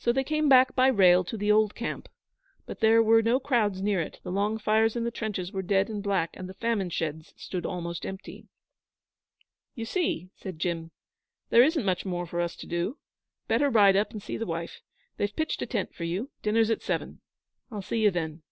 So 0.00 0.12
they 0.12 0.24
came 0.24 0.48
back 0.48 0.74
by 0.74 0.88
rail 0.88 1.22
to 1.22 1.36
the 1.36 1.52
old 1.52 1.76
camp; 1.76 2.08
but 2.66 2.80
there 2.80 3.00
were 3.00 3.22
no 3.22 3.38
crowds 3.38 3.80
near 3.80 4.00
it, 4.00 4.18
the 4.24 4.32
long 4.32 4.58
fires 4.58 4.96
in 4.96 5.04
the 5.04 5.12
trenches 5.12 5.52
were 5.52 5.62
dead 5.62 5.88
and 5.88 6.02
black, 6.02 6.30
and 6.34 6.48
the 6.48 6.54
famine 6.54 6.90
sheds 6.90 7.32
stood 7.36 7.64
almost 7.64 8.04
empty. 8.04 8.48
'You 9.76 9.84
see!' 9.84 10.30
said 10.34 10.58
Jim. 10.58 10.90
'There 11.50 11.62
isn't 11.62 11.84
much 11.86 12.04
more 12.04 12.26
for 12.26 12.40
us 12.40 12.56
to 12.56 12.66
do. 12.66 12.98
Better 13.46 13.70
ride 13.70 13.94
up 13.94 14.10
and 14.10 14.20
see 14.20 14.36
the 14.36 14.44
wife. 14.44 14.80
They've 15.18 15.36
pitched 15.36 15.62
a 15.62 15.66
tent 15.66 15.94
for 15.94 16.02
you. 16.02 16.30
Dinner's 16.42 16.68
at 16.72 16.82
seven. 16.82 17.20
I'll 17.70 17.80
see 17.80 18.02
you 18.02 18.10
then.' 18.10 18.42